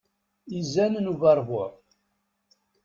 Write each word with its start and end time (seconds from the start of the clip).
Izan 0.59 0.93
n 1.03 1.05
uberbur. 1.11 1.71